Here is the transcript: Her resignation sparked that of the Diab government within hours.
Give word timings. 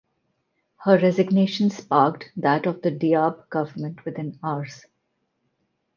Her 0.77 0.97
resignation 0.97 1.69
sparked 1.69 2.31
that 2.37 2.65
of 2.65 2.81
the 2.81 2.89
Diab 2.91 3.47
government 3.51 4.03
within 4.03 4.39
hours. 4.43 4.87